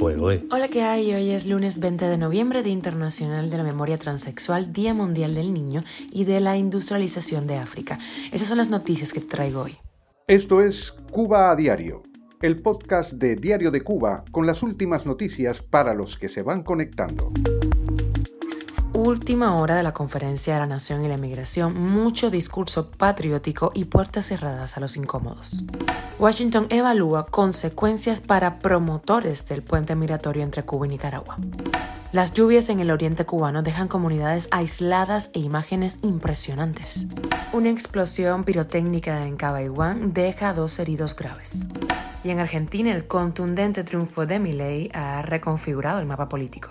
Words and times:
Hola, 0.00 0.68
¿qué 0.68 0.82
hay? 0.82 1.12
Hoy 1.12 1.30
es 1.30 1.44
lunes 1.44 1.80
20 1.80 2.04
de 2.04 2.18
noviembre, 2.18 2.62
Día 2.62 2.72
Internacional 2.72 3.50
de 3.50 3.56
la 3.56 3.64
Memoria 3.64 3.98
Transexual, 3.98 4.72
Día 4.72 4.94
Mundial 4.94 5.34
del 5.34 5.52
Niño 5.52 5.82
y 6.12 6.24
de 6.24 6.38
la 6.38 6.56
Industrialización 6.56 7.48
de 7.48 7.56
África. 7.56 7.98
Esas 8.30 8.46
son 8.46 8.58
las 8.58 8.70
noticias 8.70 9.12
que 9.12 9.20
traigo 9.20 9.62
hoy. 9.62 9.76
Esto 10.28 10.62
es 10.62 10.92
Cuba 11.10 11.50
a 11.50 11.56
Diario, 11.56 12.04
el 12.42 12.62
podcast 12.62 13.12
de 13.14 13.34
Diario 13.34 13.72
de 13.72 13.80
Cuba 13.80 14.24
con 14.30 14.46
las 14.46 14.62
últimas 14.62 15.04
noticias 15.04 15.62
para 15.62 15.94
los 15.94 16.16
que 16.16 16.28
se 16.28 16.42
van 16.42 16.62
conectando 16.62 17.32
última 18.98 19.56
hora 19.56 19.76
de 19.76 19.84
la 19.84 19.92
Conferencia 19.92 20.54
de 20.54 20.60
la 20.60 20.66
Nación 20.66 21.04
y 21.04 21.08
la 21.08 21.14
Emigración, 21.14 21.80
mucho 21.80 22.30
discurso 22.30 22.90
patriótico 22.90 23.70
y 23.72 23.84
puertas 23.84 24.26
cerradas 24.26 24.76
a 24.76 24.80
los 24.80 24.96
incómodos. 24.96 25.62
Washington 26.18 26.66
evalúa 26.68 27.26
consecuencias 27.26 28.20
para 28.20 28.58
promotores 28.58 29.46
del 29.46 29.62
puente 29.62 29.94
migratorio 29.94 30.42
entre 30.42 30.64
Cuba 30.64 30.86
y 30.86 30.90
Nicaragua. 30.90 31.38
Las 32.10 32.32
lluvias 32.32 32.70
en 32.70 32.80
el 32.80 32.90
oriente 32.90 33.24
cubano 33.24 33.62
dejan 33.62 33.86
comunidades 33.86 34.48
aisladas 34.50 35.30
e 35.32 35.38
imágenes 35.40 35.96
impresionantes. 36.02 37.06
Una 37.52 37.70
explosión 37.70 38.42
pirotécnica 38.42 39.26
en 39.26 39.36
Cabaiguán 39.36 40.12
deja 40.12 40.54
dos 40.54 40.78
heridos 40.80 41.14
graves. 41.14 41.66
Y 42.24 42.30
en 42.30 42.40
Argentina 42.40 42.92
el 42.92 43.06
contundente 43.06 43.84
triunfo 43.84 44.26
de 44.26 44.40
Milei 44.40 44.90
ha 44.92 45.22
reconfigurado 45.22 46.00
el 46.00 46.06
mapa 46.06 46.28
político. 46.28 46.70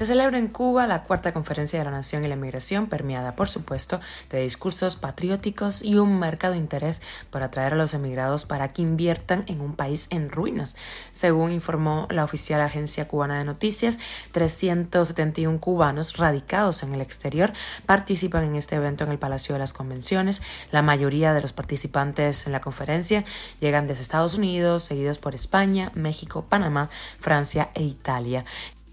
Se 0.00 0.06
celebra 0.06 0.38
en 0.38 0.48
Cuba 0.48 0.86
la 0.86 1.02
cuarta 1.02 1.34
conferencia 1.34 1.78
de 1.78 1.84
la 1.84 1.90
Nación 1.90 2.24
y 2.24 2.28
la 2.28 2.34
Migración, 2.34 2.86
permeada, 2.86 3.36
por 3.36 3.50
supuesto, 3.50 4.00
de 4.30 4.40
discursos 4.40 4.96
patrióticos 4.96 5.82
y 5.82 5.96
un 5.96 6.18
marcado 6.18 6.54
interés 6.54 7.02
por 7.28 7.42
atraer 7.42 7.74
a 7.74 7.76
los 7.76 7.92
emigrados 7.92 8.46
para 8.46 8.72
que 8.72 8.80
inviertan 8.80 9.44
en 9.46 9.60
un 9.60 9.76
país 9.76 10.06
en 10.08 10.30
ruinas. 10.30 10.74
Según 11.12 11.52
informó 11.52 12.08
la 12.08 12.24
oficial 12.24 12.62
agencia 12.62 13.08
cubana 13.08 13.36
de 13.36 13.44
noticias, 13.44 13.98
371 14.32 15.60
cubanos 15.60 16.16
radicados 16.16 16.82
en 16.82 16.94
el 16.94 17.02
exterior 17.02 17.52
participan 17.84 18.44
en 18.44 18.56
este 18.56 18.76
evento 18.76 19.04
en 19.04 19.10
el 19.10 19.18
Palacio 19.18 19.54
de 19.54 19.58
las 19.58 19.74
Convenciones. 19.74 20.40
La 20.72 20.80
mayoría 20.80 21.34
de 21.34 21.42
los 21.42 21.52
participantes 21.52 22.46
en 22.46 22.52
la 22.52 22.62
conferencia 22.62 23.26
llegan 23.60 23.86
desde 23.86 24.00
Estados 24.00 24.36
Unidos, 24.36 24.82
seguidos 24.82 25.18
por 25.18 25.34
España, 25.34 25.92
México, 25.94 26.46
Panamá, 26.48 26.88
Francia 27.18 27.68
e 27.74 27.82
Italia. 27.82 28.46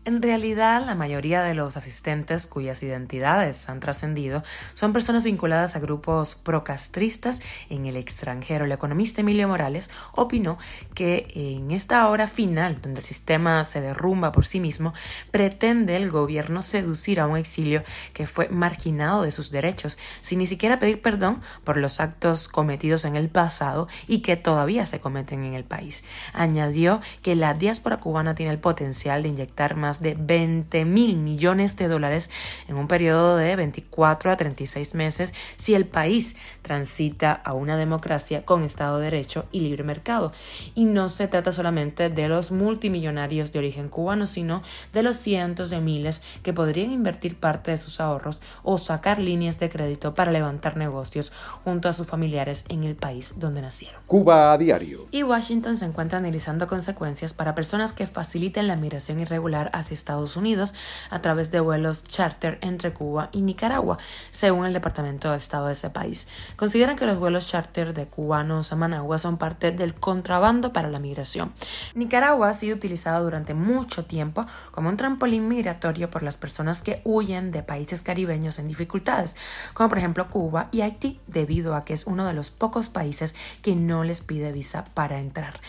En 0.07 0.21
realidad, 0.21 0.85
la 0.85 0.95
mayoría 0.95 1.43
de 1.43 1.53
los 1.53 1.75
asistentes 1.75 2.47
cuyas 2.47 2.81
identidades 2.81 3.67
han 3.67 3.81
trascendido 3.81 4.41
son 4.73 4.93
personas 4.93 5.25
vinculadas 5.25 5.75
a 5.75 5.79
grupos 5.79 6.33
procastristas 6.33 7.41
en 7.69 7.87
el 7.87 7.97
extranjero. 7.97 8.63
El 8.63 8.71
economista 8.71 9.19
Emilio 9.19 9.49
Morales 9.49 9.89
opinó 10.13 10.59
que 10.93 11.27
en 11.35 11.71
esta 11.71 12.07
hora 12.07 12.27
final, 12.27 12.79
donde 12.81 13.01
el 13.01 13.05
sistema 13.05 13.65
se 13.65 13.81
derrumba 13.81 14.31
por 14.31 14.45
sí 14.45 14.61
mismo, 14.61 14.93
pretende 15.29 15.97
el 15.97 16.09
gobierno 16.09 16.61
seducir 16.61 17.19
a 17.19 17.27
un 17.27 17.35
exilio 17.35 17.83
que 18.13 18.27
fue 18.27 18.47
marginado 18.47 19.23
de 19.23 19.31
sus 19.31 19.51
derechos, 19.51 19.97
sin 20.21 20.39
ni 20.39 20.45
siquiera 20.45 20.79
pedir 20.79 21.01
perdón 21.01 21.41
por 21.65 21.75
los 21.75 21.99
actos 21.99 22.47
cometidos 22.47 23.03
en 23.03 23.17
el 23.17 23.27
pasado 23.27 23.89
y 24.07 24.19
que 24.19 24.37
todavía 24.37 24.85
se 24.85 25.01
cometen 25.01 25.43
en 25.43 25.53
el 25.53 25.65
país. 25.65 26.05
Añadió 26.31 27.01
que 27.23 27.35
la 27.35 27.53
diáspora 27.53 27.97
cubana 27.97 28.35
tiene 28.35 28.53
el 28.53 28.59
potencial 28.59 29.21
de 29.21 29.27
inyectar 29.27 29.75
más 29.75 29.96
de 30.01 30.15
20 30.17 30.85
mil 30.85 31.17
millones 31.17 31.75
de 31.75 31.87
dólares 31.87 32.29
en 32.67 32.77
un 32.77 32.87
periodo 32.87 33.37
de 33.37 33.55
24 33.55 34.31
a 34.31 34.37
36 34.37 34.95
meses 34.95 35.33
si 35.57 35.73
el 35.73 35.85
país 35.85 36.35
transita 36.61 37.31
a 37.31 37.53
una 37.53 37.77
democracia 37.77 38.45
con 38.45 38.63
Estado 38.63 38.99
de 38.99 39.05
Derecho 39.05 39.45
y 39.51 39.61
libre 39.61 39.83
mercado. 39.83 40.31
Y 40.75 40.85
no 40.85 41.09
se 41.09 41.27
trata 41.27 41.51
solamente 41.51 42.09
de 42.09 42.27
los 42.27 42.51
multimillonarios 42.51 43.51
de 43.51 43.59
origen 43.59 43.89
cubano, 43.89 44.25
sino 44.25 44.63
de 44.93 45.03
los 45.03 45.17
cientos 45.17 45.69
de 45.69 45.79
miles 45.79 46.21
que 46.43 46.53
podrían 46.53 46.91
invertir 46.91 47.35
parte 47.35 47.71
de 47.71 47.77
sus 47.77 47.99
ahorros 47.99 48.41
o 48.63 48.77
sacar 48.77 49.19
líneas 49.19 49.59
de 49.59 49.69
crédito 49.69 50.13
para 50.13 50.31
levantar 50.31 50.77
negocios 50.77 51.31
junto 51.63 51.89
a 51.89 51.93
sus 51.93 52.07
familiares 52.07 52.65
en 52.69 52.83
el 52.83 52.95
país 52.95 53.33
donde 53.37 53.61
nacieron. 53.61 54.01
Cuba 54.07 54.51
a 54.51 54.57
diario. 54.57 55.07
Y 55.11 55.23
Washington 55.23 55.75
se 55.75 55.85
encuentra 55.85 56.19
analizando 56.19 56.67
consecuencias 56.67 57.33
para 57.33 57.55
personas 57.55 57.93
que 57.93 58.07
faciliten 58.07 58.67
la 58.67 58.75
migración 58.75 59.19
irregular 59.19 59.69
hacia 59.87 59.95
Estados 59.95 60.35
Unidos 60.35 60.73
a 61.09 61.21
través 61.21 61.51
de 61.51 61.59
vuelos 61.59 62.03
charter 62.03 62.57
entre 62.61 62.93
Cuba 62.93 63.29
y 63.31 63.41
Nicaragua, 63.41 63.97
según 64.31 64.65
el 64.65 64.73
Departamento 64.73 65.31
de 65.31 65.37
Estado 65.37 65.67
de 65.67 65.73
ese 65.73 65.89
país. 65.89 66.27
Consideran 66.55 66.97
que 66.97 67.05
los 67.05 67.17
vuelos 67.17 67.47
charter 67.47 67.93
de 67.93 68.05
cubanos 68.05 68.71
a 68.71 68.75
Managua 68.75 69.17
son 69.17 69.37
parte 69.37 69.71
del 69.71 69.93
contrabando 69.93 70.73
para 70.73 70.89
la 70.89 70.99
migración. 70.99 71.53
Nicaragua 71.95 72.49
ha 72.49 72.53
sido 72.53 72.75
utilizado 72.75 73.23
durante 73.23 73.53
mucho 73.53 74.05
tiempo 74.05 74.45
como 74.71 74.89
un 74.89 74.97
trampolín 74.97 75.47
migratorio 75.47 76.09
por 76.09 76.23
las 76.23 76.37
personas 76.37 76.81
que 76.81 77.01
huyen 77.05 77.51
de 77.51 77.63
países 77.63 78.01
caribeños 78.01 78.59
en 78.59 78.67
dificultades, 78.67 79.35
como 79.73 79.89
por 79.89 79.97
ejemplo 79.97 80.29
Cuba 80.29 80.67
y 80.71 80.81
Haití, 80.81 81.19
debido 81.27 81.75
a 81.75 81.85
que 81.85 81.93
es 81.93 82.05
uno 82.05 82.25
de 82.25 82.33
los 82.33 82.49
pocos 82.49 82.89
países 82.89 83.35
que 83.61 83.75
no 83.75 84.03
les 84.03 84.21
pide 84.21 84.51
visa 84.51 84.83
para 84.93 85.19
entrar. 85.19 85.59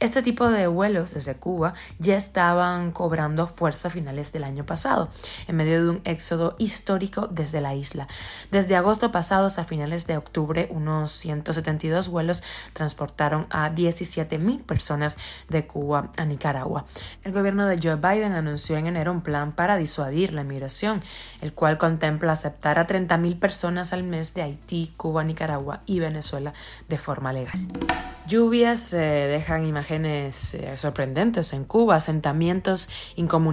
Este 0.00 0.22
tipo 0.22 0.48
de 0.48 0.66
vuelos 0.66 1.14
desde 1.14 1.34
Cuba 1.34 1.74
ya 1.98 2.16
estaban 2.16 2.92
cobrando 2.92 3.46
fuerza 3.56 3.88
a 3.88 3.90
finales 3.90 4.32
del 4.32 4.44
año 4.44 4.64
pasado, 4.66 5.08
en 5.48 5.56
medio 5.56 5.82
de 5.82 5.90
un 5.90 6.00
éxodo 6.04 6.54
histórico 6.58 7.26
desde 7.26 7.60
la 7.60 7.74
isla. 7.74 8.06
Desde 8.50 8.76
agosto 8.76 9.10
pasado 9.10 9.46
hasta 9.46 9.64
finales 9.64 10.06
de 10.06 10.16
octubre, 10.16 10.68
unos 10.70 11.10
172 11.12 12.08
vuelos 12.08 12.42
transportaron 12.74 13.46
a 13.50 13.70
17.000 13.70 14.62
personas 14.62 15.16
de 15.48 15.66
Cuba 15.66 16.12
a 16.16 16.24
Nicaragua. 16.24 16.84
El 17.24 17.32
gobierno 17.32 17.66
de 17.66 17.78
Joe 17.82 17.96
Biden 17.96 18.32
anunció 18.32 18.76
en 18.76 18.86
enero 18.86 19.10
un 19.10 19.22
plan 19.22 19.52
para 19.52 19.76
disuadir 19.76 20.34
la 20.34 20.44
migración, 20.44 21.02
el 21.40 21.52
cual 21.52 21.78
contempla 21.78 22.32
aceptar 22.32 22.78
a 22.78 22.86
30.000 22.86 23.38
personas 23.38 23.92
al 23.92 24.02
mes 24.02 24.34
de 24.34 24.42
Haití, 24.42 24.92
Cuba, 24.96 25.24
Nicaragua 25.24 25.80
y 25.86 26.00
Venezuela 26.00 26.52
de 26.88 26.98
forma 26.98 27.32
legal. 27.32 27.66
Lluvias 28.26 28.92
eh, 28.92 28.98
dejan 28.98 29.64
imágenes 29.64 30.54
eh, 30.54 30.76
sorprendentes 30.76 31.52
en 31.52 31.64
Cuba, 31.64 31.94
asentamientos 31.94 32.88
incomunicados 33.14 33.45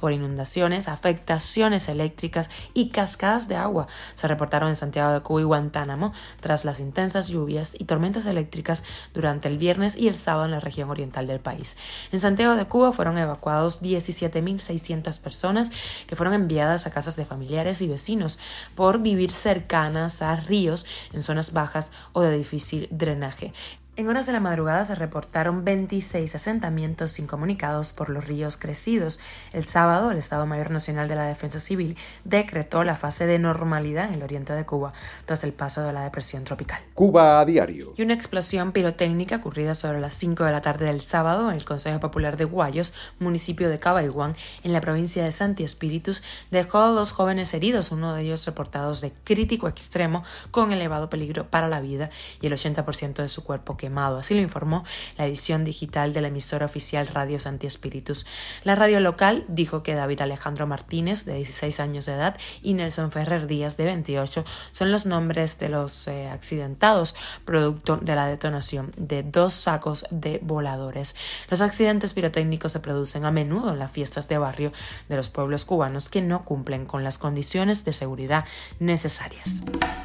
por 0.00 0.12
inundaciones, 0.12 0.88
afectaciones 0.88 1.88
eléctricas 1.88 2.48
y 2.74 2.88
cascadas 2.88 3.48
de 3.48 3.56
agua 3.56 3.86
se 4.14 4.28
reportaron 4.28 4.70
en 4.70 4.76
Santiago 4.76 5.12
de 5.12 5.20
Cuba 5.20 5.40
y 5.40 5.44
Guantánamo 5.44 6.12
tras 6.40 6.64
las 6.64 6.80
intensas 6.80 7.28
lluvias 7.28 7.76
y 7.78 7.84
tormentas 7.84 8.26
eléctricas 8.26 8.84
durante 9.12 9.48
el 9.48 9.58
viernes 9.58 9.96
y 9.96 10.08
el 10.08 10.16
sábado 10.16 10.46
en 10.46 10.52
la 10.52 10.60
región 10.60 10.90
oriental 10.90 11.26
del 11.26 11.40
país. 11.40 11.76
En 12.12 12.20
Santiago 12.20 12.56
de 12.56 12.66
Cuba 12.66 12.92
fueron 12.92 13.18
evacuados 13.18 13.82
17.600 13.82 15.20
personas 15.20 15.70
que 16.06 16.16
fueron 16.16 16.34
enviadas 16.34 16.86
a 16.86 16.90
casas 16.90 17.16
de 17.16 17.26
familiares 17.26 17.82
y 17.82 17.88
vecinos 17.88 18.38
por 18.74 19.00
vivir 19.00 19.32
cercanas 19.32 20.22
a 20.22 20.36
ríos 20.36 20.86
en 21.12 21.20
zonas 21.20 21.52
bajas 21.52 21.92
o 22.12 22.22
de 22.22 22.36
difícil 22.36 22.88
drenaje. 22.90 23.52
En 23.98 24.10
horas 24.10 24.26
de 24.26 24.32
la 24.34 24.40
madrugada 24.40 24.84
se 24.84 24.94
reportaron 24.94 25.64
26 25.64 26.34
asentamientos 26.34 27.18
incomunicados 27.18 27.94
por 27.94 28.10
los 28.10 28.26
ríos 28.26 28.58
crecidos. 28.58 29.18
El 29.54 29.64
sábado, 29.64 30.10
el 30.10 30.18
Estado 30.18 30.44
Mayor 30.44 30.70
Nacional 30.70 31.08
de 31.08 31.14
la 31.14 31.24
Defensa 31.24 31.60
Civil 31.60 31.96
decretó 32.22 32.84
la 32.84 32.94
fase 32.94 33.26
de 33.26 33.38
normalidad 33.38 34.04
en 34.04 34.16
el 34.16 34.22
oriente 34.22 34.52
de 34.52 34.66
Cuba 34.66 34.92
tras 35.24 35.44
el 35.44 35.54
paso 35.54 35.82
de 35.82 35.94
la 35.94 36.02
depresión 36.02 36.44
tropical. 36.44 36.78
Cuba 36.92 37.40
a 37.40 37.46
diario. 37.46 37.94
Y 37.96 38.02
una 38.02 38.12
explosión 38.12 38.72
pirotécnica 38.72 39.36
ocurrida 39.36 39.74
sobre 39.74 39.98
las 39.98 40.12
5 40.12 40.44
de 40.44 40.52
la 40.52 40.60
tarde 40.60 40.84
del 40.84 41.00
sábado 41.00 41.48
en 41.48 41.56
el 41.56 41.64
Consejo 41.64 41.98
Popular 41.98 42.36
de 42.36 42.44
Guayos, 42.44 42.92
municipio 43.18 43.70
de 43.70 43.78
Cabaiguán, 43.78 44.36
en 44.62 44.74
la 44.74 44.82
provincia 44.82 45.24
de 45.24 45.32
Santi 45.32 45.64
Espíritus, 45.64 46.22
dejó 46.50 46.80
a 46.80 46.88
dos 46.88 47.12
jóvenes 47.12 47.54
heridos, 47.54 47.92
uno 47.92 48.12
de 48.12 48.24
ellos 48.24 48.44
reportados 48.44 49.00
de 49.00 49.14
crítico 49.24 49.68
extremo 49.68 50.22
con 50.50 50.70
elevado 50.70 51.08
peligro 51.08 51.46
para 51.46 51.68
la 51.68 51.80
vida 51.80 52.10
y 52.42 52.48
el 52.48 52.52
80% 52.52 53.22
de 53.22 53.28
su 53.30 53.42
cuerpo 53.42 53.78
que 53.78 53.85
Así 54.18 54.34
lo 54.34 54.40
informó 54.40 54.84
la 55.16 55.26
edición 55.26 55.64
digital 55.64 56.12
de 56.12 56.20
la 56.20 56.28
emisora 56.28 56.66
oficial 56.66 57.06
Radio 57.06 57.38
Santi 57.38 57.66
Espíritus. 57.66 58.26
La 58.64 58.74
radio 58.74 59.00
local 59.00 59.44
dijo 59.48 59.82
que 59.82 59.94
David 59.94 60.22
Alejandro 60.22 60.66
Martínez, 60.66 61.24
de 61.24 61.34
16 61.34 61.80
años 61.80 62.06
de 62.06 62.14
edad, 62.14 62.36
y 62.62 62.74
Nelson 62.74 63.12
Ferrer 63.12 63.46
Díaz, 63.46 63.76
de 63.76 63.84
28, 63.84 64.44
son 64.72 64.90
los 64.90 65.06
nombres 65.06 65.58
de 65.58 65.68
los 65.68 66.08
eh, 66.08 66.28
accidentados, 66.28 67.16
producto 67.44 67.96
de 67.96 68.14
la 68.14 68.26
detonación 68.26 68.92
de 68.96 69.22
dos 69.22 69.52
sacos 69.52 70.06
de 70.10 70.40
voladores. 70.42 71.16
Los 71.48 71.60
accidentes 71.60 72.12
pirotécnicos 72.12 72.72
se 72.72 72.80
producen 72.80 73.24
a 73.24 73.30
menudo 73.30 73.72
en 73.72 73.78
las 73.78 73.90
fiestas 73.90 74.28
de 74.28 74.38
barrio 74.38 74.72
de 75.08 75.16
los 75.16 75.28
pueblos 75.28 75.64
cubanos 75.64 76.08
que 76.08 76.22
no 76.22 76.44
cumplen 76.44 76.86
con 76.86 77.04
las 77.04 77.18
condiciones 77.18 77.84
de 77.84 77.92
seguridad 77.92 78.44
necesarias. 78.78 79.62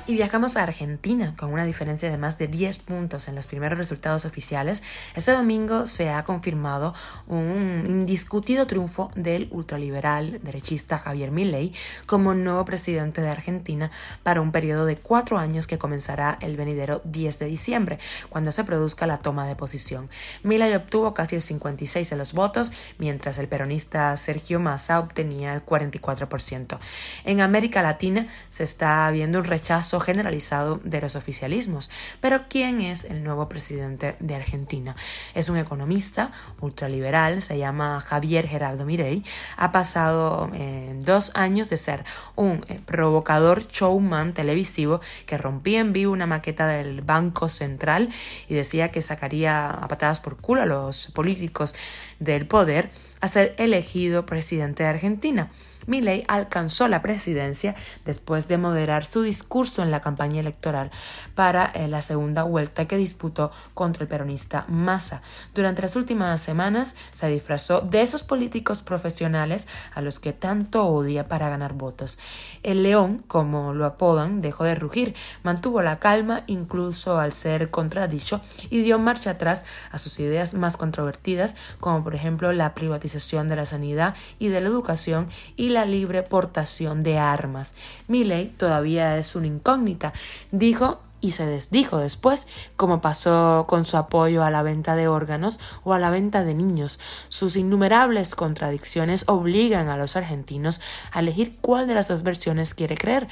Y 0.08 0.14
viajamos 0.14 0.58
a 0.58 0.64
Argentina 0.64 1.36
con 1.38 1.54
una 1.54 1.66
diferencia 1.66 2.10
de 2.10 2.18
más 2.18 2.38
de 2.38 2.48
10 2.48 2.80
puntos 2.80 3.28
en 3.28 3.36
los 3.36 3.48
primeros 3.48 3.71
resultados 3.78 4.26
oficiales, 4.26 4.84
este 5.16 5.32
domingo 5.32 5.88
se 5.88 6.10
ha 6.10 6.24
confirmado 6.24 6.94
un 7.28 7.86
indiscutido 7.88 8.68
triunfo 8.68 9.12
del 9.16 9.48
ultraliberal 9.52 10.40
derechista 10.44 10.98
Javier 10.98 11.32
Milei 11.32 11.74
como 12.06 12.34
nuevo 12.34 12.66
presidente 12.66 13.22
de 13.22 13.30
Argentina 13.30 13.92
para 14.24 14.42
un 14.42 14.52
periodo 14.52 14.86
de 14.86 14.98
cuatro 14.98 15.38
años 15.38 15.68
que 15.68 15.78
comenzará 15.78 16.38
el 16.42 16.58
venidero 16.58 17.02
10 17.06 17.40
de 17.40 17.46
diciembre, 17.46 18.00
cuando 18.30 18.52
se 18.52 18.64
produzca 18.64 19.08
la 19.08 19.20
toma 19.20 19.48
de 19.48 19.56
posición. 19.56 20.10
Milei 20.44 20.74
obtuvo 20.76 21.14
casi 21.14 21.36
el 21.36 21.42
56 21.42 22.10
de 22.10 22.16
los 22.16 22.34
votos, 22.34 22.72
mientras 22.98 23.38
el 23.38 23.48
peronista 23.48 24.16
Sergio 24.18 24.60
Massa 24.60 25.00
obtenía 25.00 25.54
el 25.54 25.66
44%. 25.66 26.80
En 27.26 27.42
América 27.42 27.82
Latina 27.82 28.28
se 28.50 28.64
está 28.64 29.10
viendo 29.12 29.40
un 29.40 29.46
rechazo 29.46 30.00
generalizado 30.00 30.80
de 30.84 31.02
los 31.02 31.16
oficialismos. 31.16 31.90
Pero 32.20 32.44
¿quién 32.50 32.82
es 32.82 33.06
el 33.06 33.24
nuevo 33.24 33.48
presidente 33.48 33.61
de 33.70 34.36
Argentina? 34.36 34.96
Es 35.36 35.50
un 35.50 35.58
economista 35.58 36.32
ultraliberal, 36.60 37.42
se 37.42 37.58
llama 37.58 38.00
Javier 38.02 38.48
Gerardo 38.48 38.86
Mirei. 38.86 39.24
Ha 39.58 39.72
pasado 39.72 40.50
eh, 40.54 40.94
dos 41.00 41.32
años 41.36 41.70
de 41.70 41.78
ser 41.78 42.04
un 42.36 42.66
eh, 42.68 42.80
provocador 42.86 43.68
showman 43.68 44.34
televisivo 44.34 45.02
que 45.26 45.38
rompía 45.38 45.80
en 45.80 45.94
vivo 45.94 46.12
una 46.12 46.26
maqueta 46.26 46.68
del 46.68 47.02
Banco 47.02 47.50
Central 47.50 48.10
y 48.48 48.56
decía 48.56 48.90
que 48.90 49.02
sacaría 49.02 49.70
a 49.70 49.88
patadas 49.88 50.20
por 50.20 50.38
culo 50.38 50.62
a 50.62 50.66
los 50.66 51.12
políticos 51.12 51.76
del 52.20 52.48
poder 52.48 52.90
a 53.20 53.28
ser 53.28 53.56
elegido 53.58 54.26
presidente 54.26 54.84
de 54.84 54.90
Argentina. 54.90 55.50
Milley 55.88 56.24
alcanzó 56.28 56.88
la 56.88 57.02
presidencia 57.02 57.76
después 58.06 58.48
de 58.48 58.58
moderar 58.58 59.06
su 59.06 59.22
discurso 59.24 59.82
en 59.82 59.92
la 59.92 60.02
campaña 60.02 60.40
electoral 60.40 60.92
para 61.36 61.66
eh, 61.74 61.88
la 61.88 62.02
segunda 62.02 62.44
vuelta 62.44 62.88
que 62.88 62.98
disputó 62.98 63.51
contra 63.74 64.04
el 64.04 64.10
peronista 64.10 64.66
Massa. 64.68 65.22
Durante 65.54 65.82
las 65.82 65.96
últimas 65.96 66.42
semanas 66.42 66.96
se 67.12 67.28
disfrazó 67.28 67.82
de 67.82 68.02
esos 68.02 68.24
políticos 68.24 68.82
profesionales 68.82 69.68
a 69.94 70.02
los 70.02 70.20
que 70.20 70.34
tanto 70.34 70.86
odia 70.86 71.28
para 71.28 71.50
ganar 71.50 71.74
votos. 71.74 72.20
El 72.64 72.84
león, 72.84 73.24
como 73.28 73.74
lo 73.74 73.86
apodan, 73.86 74.42
dejó 74.42 74.64
de 74.64 74.76
rugir, 74.76 75.16
mantuvo 75.44 75.82
la 75.82 76.00
calma 76.00 76.44
incluso 76.48 77.20
al 77.20 77.34
ser 77.34 77.70
contradicho 77.70 78.42
y 78.70 78.82
dio 78.82 79.00
marcha 79.00 79.32
atrás 79.32 79.66
a 79.92 79.98
sus 79.98 80.20
ideas 80.20 80.54
más 80.54 80.78
controvertidas, 80.78 81.56
como 81.80 82.04
por 82.04 82.16
ejemplo 82.16 82.52
la 82.52 82.74
privatización 82.74 83.48
de 83.48 83.56
la 83.56 83.66
sanidad 83.66 84.16
y 84.40 84.48
de 84.50 84.62
la 84.62 84.68
educación 84.68 85.30
y 85.56 85.70
la 85.70 85.86
libre 85.86 86.24
portación 86.24 87.04
de 87.04 87.18
armas. 87.18 87.76
Milley 88.08 88.50
todavía 88.50 89.18
es 89.18 89.36
una 89.36 89.48
incógnita, 89.48 90.14
dijo 90.52 91.00
y 91.22 91.32
se 91.32 91.46
desdijo 91.46 91.98
después, 91.98 92.48
como 92.76 93.00
pasó 93.00 93.66
con 93.68 93.86
su 93.86 93.98
apoyo 93.98 94.44
a 94.44 94.50
la 94.50 94.64
venta 94.64 94.96
de 94.96 95.08
órganos 95.08 95.60
o 95.84 95.94
a 95.94 96.00
la 96.00 96.10
venta 96.10 96.44
de 96.44 96.56
niños. 96.56 97.00
Sus 97.30 97.56
innumerables 97.56 98.36
contradicciones 98.36 99.24
obligan 99.28 99.90
a 99.90 99.98
los 99.98 100.16
argentinos 100.16 100.82
a 101.12 101.20
elegir 101.20 101.56
cuál 101.62 101.88
de 101.88 101.94
las 101.94 102.08
dos 102.08 102.24
versiones 102.24 102.74
quiere 102.74 102.98
creer. 102.98 103.28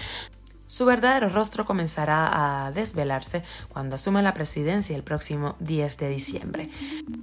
Su 0.69 0.85
verdadero 0.85 1.29
rostro 1.29 1.65
comenzará 1.65 2.65
a 2.67 2.71
desvelarse 2.71 3.41
cuando 3.69 3.95
asume 3.95 4.21
la 4.21 4.35
presidencia 4.35 4.95
el 4.95 5.01
próximo 5.01 5.55
10 5.61 5.97
de 5.97 6.09
diciembre. 6.09 6.69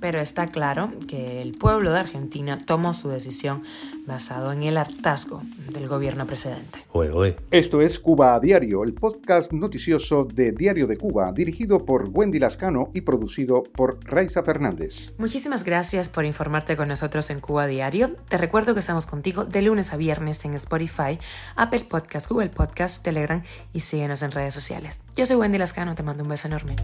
Pero 0.00 0.18
está 0.18 0.48
claro 0.48 0.90
que 1.06 1.42
el 1.42 1.52
pueblo 1.52 1.92
de 1.92 2.00
Argentina 2.00 2.58
tomó 2.58 2.92
su 2.92 3.08
decisión 3.08 3.62
basado 4.06 4.52
en 4.52 4.62
el 4.62 4.76
hartazgo 4.76 5.42
del 5.72 5.88
gobierno 5.88 6.26
precedente. 6.26 6.78
Esto 7.50 7.82
es 7.82 7.98
Cuba 7.98 8.34
a 8.34 8.40
Diario, 8.40 8.84
el 8.84 8.94
podcast 8.94 9.52
noticioso 9.52 10.24
de 10.24 10.52
Diario 10.52 10.86
de 10.86 10.96
Cuba, 10.96 11.32
dirigido 11.32 11.84
por 11.84 12.08
Wendy 12.12 12.38
Lascano 12.38 12.90
y 12.94 13.02
producido 13.02 13.64
por 13.64 13.98
Raiza 14.04 14.42
Fernández. 14.42 15.12
Muchísimas 15.18 15.64
gracias 15.64 16.08
por 16.08 16.24
informarte 16.24 16.76
con 16.76 16.88
nosotros 16.88 17.30
en 17.30 17.40
Cuba 17.40 17.64
a 17.64 17.66
Diario. 17.66 18.16
Te 18.28 18.38
recuerdo 18.38 18.74
que 18.74 18.80
estamos 18.80 19.06
contigo 19.06 19.44
de 19.44 19.62
lunes 19.62 19.92
a 19.92 19.96
viernes 19.96 20.44
en 20.44 20.54
Spotify, 20.54 21.18
Apple 21.56 21.86
Podcast, 21.88 22.28
Google 22.30 22.50
Podcast, 22.50 23.02
Telegram 23.02 23.42
y 23.72 23.80
síguenos 23.80 24.22
en 24.22 24.30
redes 24.30 24.54
sociales. 24.54 25.00
Yo 25.16 25.26
soy 25.26 25.36
Wendy 25.36 25.58
Lascano, 25.58 25.94
te 25.94 26.02
mando 26.02 26.22
un 26.22 26.30
beso 26.30 26.48
enorme. 26.48 26.76